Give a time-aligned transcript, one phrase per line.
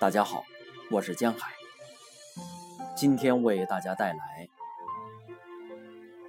[0.00, 0.46] 大家好，
[0.90, 1.52] 我是江海，
[2.96, 4.48] 今天为大家带来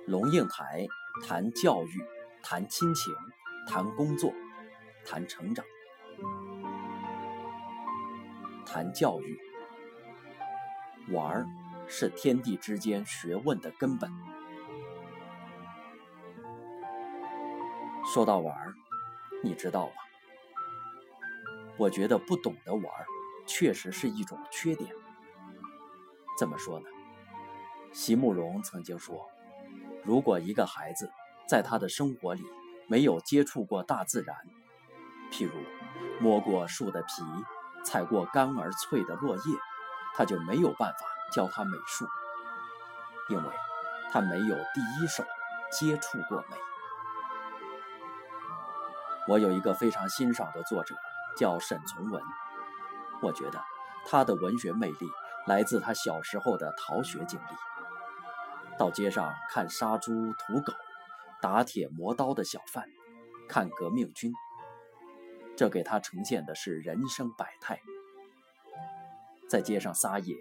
[0.05, 0.85] 龙应台
[1.25, 2.05] 谈教育、
[2.43, 3.13] 谈亲情、
[3.69, 4.33] 谈工作、
[5.05, 5.63] 谈成长、
[8.65, 9.39] 谈教育。
[11.13, 11.47] 玩儿
[11.87, 14.11] 是天地之间学问的根本。
[18.13, 18.73] 说到玩儿，
[19.41, 19.93] 你知道吗？
[21.77, 23.05] 我觉得不懂得玩儿，
[23.53, 24.95] 确实是一种缺点。
[26.39, 26.85] 怎么说呢？
[27.91, 29.29] 席慕容曾经说，
[30.05, 31.11] 如果一个孩子
[31.49, 32.41] 在他的生活里
[32.87, 34.37] 没有接触过大自然，
[35.31, 35.51] 譬如
[36.21, 37.21] 摸过树的皮，
[37.83, 39.41] 踩过干而脆的落叶，
[40.15, 42.05] 他就没有办法教他美术，
[43.29, 43.49] 因为
[44.11, 45.25] 他没有第一手
[45.69, 46.55] 接触过美。
[49.27, 50.95] 我有一个非常欣赏的作者。
[51.37, 52.21] 叫沈从文，
[53.21, 53.63] 我觉得
[54.05, 55.09] 他的文学魅力
[55.47, 58.77] 来自他小时候的逃学经历。
[58.77, 60.73] 到街上看杀猪屠狗、
[61.41, 62.87] 打铁磨刀的小贩，
[63.47, 64.33] 看革命军，
[65.55, 67.79] 这给他呈现的是人生百态。
[69.47, 70.35] 在街上撒野，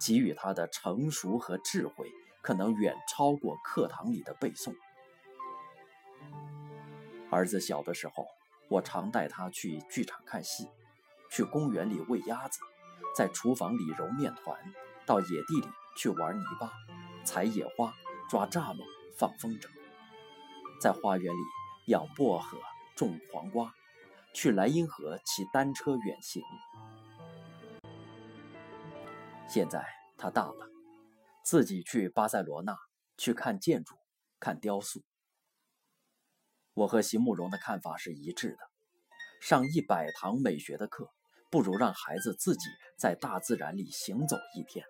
[0.00, 2.10] 给予他的成熟和智慧，
[2.42, 4.74] 可能远超过课堂里的背诵。
[7.30, 8.26] 儿子小的时候。
[8.68, 10.66] 我常带他去剧场看戏，
[11.34, 12.60] 去公园里喂鸭子，
[13.16, 14.54] 在厨房里揉面团，
[15.06, 15.66] 到野地里
[15.96, 16.70] 去玩泥巴、
[17.24, 17.94] 采野花、
[18.28, 18.84] 抓蚱蜢、
[19.16, 19.66] 放风筝，
[20.78, 21.38] 在花园里
[21.86, 22.58] 养薄荷、
[22.94, 23.72] 种黄瓜，
[24.34, 26.42] 去莱茵河骑单车远行。
[29.48, 29.86] 现在
[30.18, 30.68] 他大了，
[31.42, 32.76] 自己去巴塞罗那
[33.16, 33.94] 去看建筑、
[34.38, 35.02] 看雕塑。
[36.74, 38.58] 我和席慕容的看法是一致的：
[39.40, 41.10] 上一百堂美学的课，
[41.52, 44.82] 不如让孩子自己在大自然里行走一天；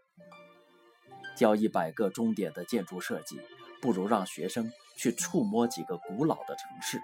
[1.36, 3.40] 教一百个钟点的建筑设计，
[3.80, 6.98] 不如让学生去触摸几个古老的城市；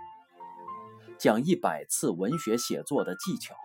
[1.18, 3.56] 讲一百次文学写作的技巧，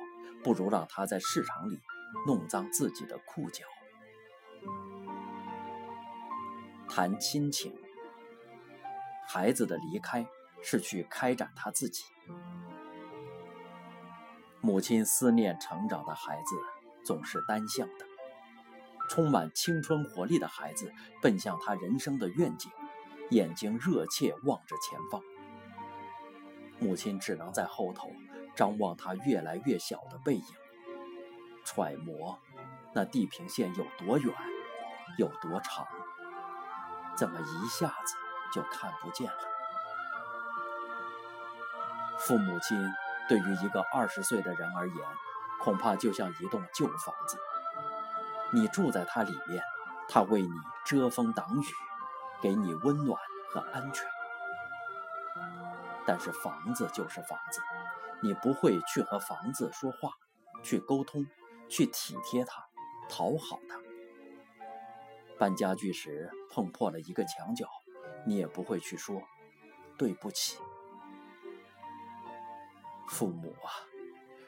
[0.43, 1.79] 不如让他在市场里
[2.25, 3.63] 弄脏自己的裤脚。
[6.89, 7.71] 谈亲情，
[9.27, 10.27] 孩子的离开。
[10.65, 12.05] 是去开展他自己。
[14.65, 16.55] 母亲思念成长的孩子
[17.03, 18.05] 总是单向的，
[19.09, 20.89] 充满青春活力的孩子
[21.21, 22.71] 奔向他人生的愿景，
[23.29, 25.21] 眼睛热切望着前方。
[26.79, 28.09] 母亲只能在后头
[28.55, 30.45] 张望他越来越小的背影，
[31.65, 32.39] 揣摩
[32.93, 34.33] 那地平线有多远，
[35.17, 35.85] 有多长，
[37.17, 38.15] 怎么一下子
[38.53, 39.37] 就看不见了？
[42.19, 42.77] 父母亲
[43.27, 44.97] 对于一个二十岁的人而言，
[45.61, 47.37] 恐怕就像一栋旧房子。
[48.51, 49.63] 你住在它里面，
[50.09, 50.51] 它为你
[50.85, 51.65] 遮风挡雨，
[52.41, 53.19] 给你温暖
[53.49, 54.05] 和安全。
[56.05, 57.61] 但是房子就是房子，
[58.21, 60.11] 你不会去和房子说话，
[60.61, 61.25] 去沟通，
[61.69, 62.61] 去体贴它，
[63.09, 63.79] 讨好它。
[65.39, 67.67] 搬家具时碰破了一个墙角，
[68.27, 69.21] 你也不会去说
[69.97, 70.59] 对不起。
[73.13, 73.69] 父母啊，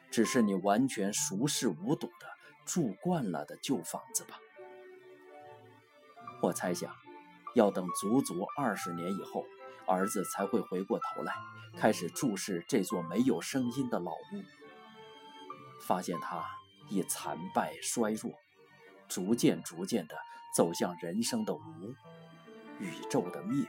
[0.09, 2.27] 只是你完全熟视无睹的
[2.65, 4.39] 住惯了的旧房子吧？
[6.41, 6.91] 我猜想，
[7.53, 9.45] 要等足足二十年以后，
[9.85, 11.35] 儿子才会回过头来，
[11.77, 14.43] 开始注视这座没有声音的老屋，
[15.83, 16.43] 发现它
[16.89, 18.33] 已残败衰弱，
[19.07, 20.17] 逐渐逐渐的
[20.55, 21.93] 走向人生的无，
[22.79, 23.67] 宇宙的灭。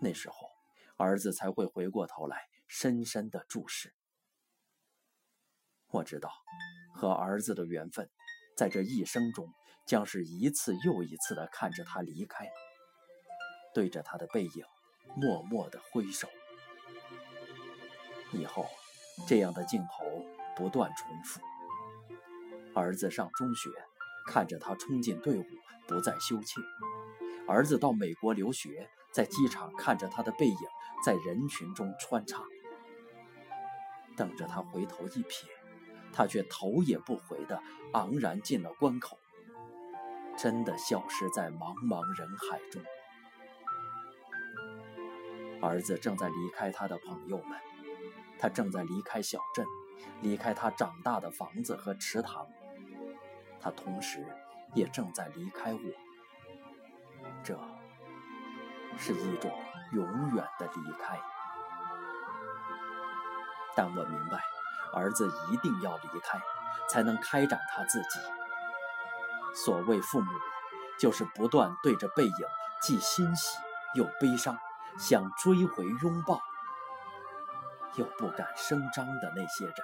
[0.00, 0.50] 那时候，
[0.96, 2.48] 儿子才会回过头来。
[2.72, 3.92] 深深的注视。
[5.88, 6.30] 我知道，
[6.94, 8.08] 和儿子的缘分，
[8.56, 9.52] 在这一生中，
[9.88, 12.48] 将是一次又一次的看着他离开，
[13.74, 14.64] 对着他的背影，
[15.16, 16.28] 默默的挥手。
[18.30, 18.64] 以后，
[19.26, 20.24] 这样的镜头
[20.54, 21.40] 不断重复。
[22.72, 23.68] 儿子上中学，
[24.28, 25.44] 看着他冲进队伍，
[25.88, 26.60] 不再羞怯；
[27.48, 30.56] 儿子到美国留学，在机场看着他的背影，
[31.04, 32.44] 在人群中穿插。
[34.20, 35.46] 等着他回头一瞥，
[36.12, 37.62] 他却头也不回的
[37.94, 39.18] 昂然进了关口，
[40.36, 42.82] 真的消失在茫茫人海中。
[45.62, 47.58] 儿子正在离开他的朋友们，
[48.38, 49.64] 他正在离开小镇，
[50.20, 52.46] 离开他长大的房子和池塘，
[53.58, 54.22] 他同时
[54.74, 55.80] 也正在离开我。
[57.42, 57.58] 这
[58.98, 59.50] 是一种
[59.92, 61.18] 永远的离开。
[63.80, 64.44] 但我明白，
[64.92, 66.38] 儿子一定要离开，
[66.90, 68.20] 才能开展他自己。
[69.54, 70.30] 所谓父母，
[70.98, 72.46] 就是不断对着背影
[72.82, 73.56] 既欣喜
[73.94, 74.58] 又悲伤，
[74.98, 76.42] 想追回拥抱，
[77.94, 79.74] 又不敢声张的那些人。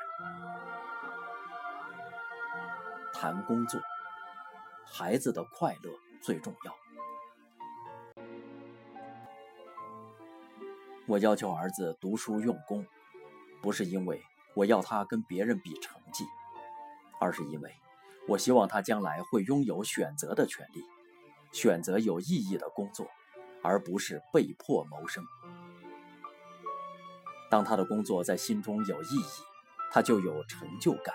[3.14, 3.81] 谈工作，
[4.84, 5.90] 孩子的快乐
[6.20, 6.76] 最重要。
[11.06, 12.87] 我要求儿子读书用功，
[13.62, 14.22] 不是因为
[14.54, 16.24] 我要他跟别人比成绩，
[17.20, 17.74] 而是因为
[18.28, 20.84] 我希望他将来会拥有选择的权利，
[21.52, 23.08] 选择有意义的工作，
[23.62, 25.24] 而不是被迫谋生。
[27.50, 29.42] 当他的工作在心中有意义，
[29.92, 31.14] 他就有成就感。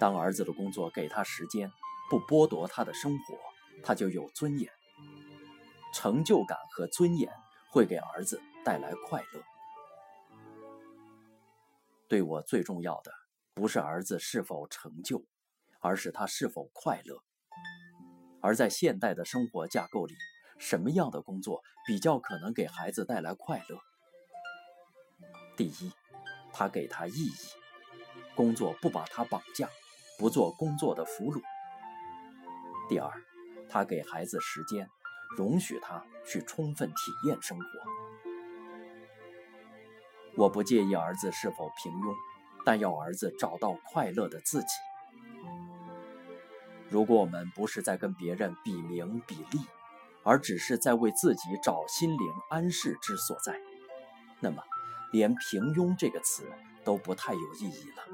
[0.00, 1.70] 当儿子的工作给他时间，
[2.08, 3.34] 不剥夺他的生活，
[3.82, 4.70] 他就有尊严。
[5.94, 7.32] 成就感和尊严。
[7.70, 9.57] 会给儿子带来快乐。
[12.08, 13.12] 对我最重要的
[13.54, 15.24] 不是儿子是否成就，
[15.80, 17.22] 而是他是否快乐。
[18.40, 20.14] 而在现代的生活架构里，
[20.58, 23.78] 什么样的工作比较可能给孩子带来快乐？
[25.56, 25.92] 第一，
[26.52, 27.34] 他给他意义，
[28.34, 29.68] 工作不把他绑架，
[30.18, 31.42] 不做工作的俘虏。
[32.88, 33.12] 第二，
[33.68, 34.88] 他给孩子时间。
[35.36, 37.64] 容许他去充分体验生活。
[40.38, 42.14] 我不介意儿子是否平庸，
[42.64, 44.68] 但要儿子找到快乐的自己。
[46.88, 49.58] 如果我们不是在跟别人比名比利，
[50.22, 53.60] 而只是在为自己找心灵安适之所在，
[54.38, 54.62] 那么
[55.10, 56.48] 连平庸这个词
[56.84, 58.04] 都不太有意义了。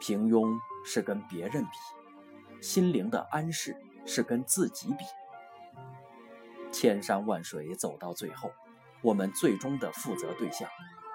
[0.00, 1.70] 平庸是跟别人比，
[2.62, 3.76] 心灵的安适。
[4.06, 5.04] 是跟自己比，
[6.72, 8.50] 千山万水走到最后，
[9.02, 10.68] 我们最终的负责对象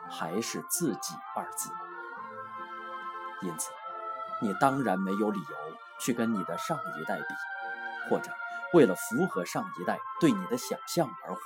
[0.09, 1.69] 还是自己二字。
[3.41, 3.71] 因此，
[4.41, 5.57] 你当然没有理由
[5.99, 7.25] 去跟你的上一代比，
[8.09, 8.31] 或者
[8.73, 11.41] 为了符合上一代对你的想象而活。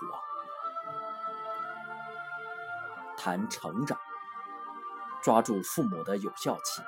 [3.17, 3.97] 谈成长，
[5.21, 6.81] 抓住父母的有效期。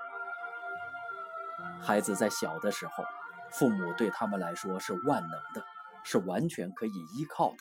[1.82, 3.04] 孩子在小的时候。
[3.52, 5.66] 父母对他们来说是万能的，
[6.04, 7.58] 是完全可以依靠的。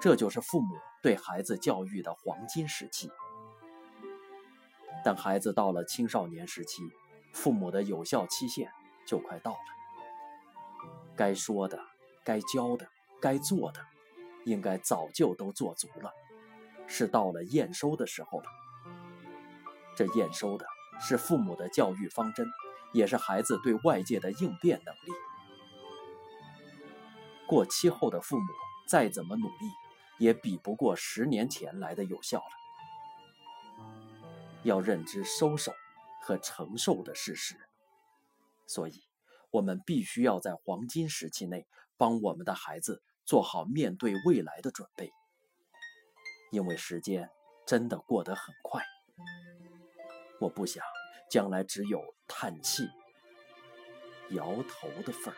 [0.00, 3.10] 这就是父母对孩子教育的黄金时期。
[5.04, 6.82] 等孩子到了青少年时期，
[7.32, 8.70] 父母的有效期限
[9.06, 9.58] 就快到了。
[11.16, 11.80] 该说的、
[12.24, 12.88] 该教的、
[13.20, 13.80] 该做的，
[14.44, 16.12] 应该早就都做足了，
[16.86, 18.46] 是到了验收的时候了。
[19.96, 20.66] 这验收的
[21.00, 22.46] 是父母的教育方针。
[22.94, 25.12] 也是孩子对外界的应变能力。
[27.46, 28.46] 过期后的父母
[28.88, 29.70] 再怎么努力，
[30.18, 32.50] 也比不过十年前来的有效了。
[34.64, 35.72] 要认知收手
[36.22, 37.56] 和承受的事实，
[38.66, 39.02] 所以
[39.50, 41.66] 我们必须要在黄金时期内
[41.96, 45.12] 帮我们的孩子做好面对未来的准备，
[46.50, 47.30] 因为时间
[47.66, 48.82] 真的过得很快。
[50.40, 50.84] 我不想。
[51.30, 52.88] 将来只有叹气、
[54.30, 55.36] 摇头的份儿。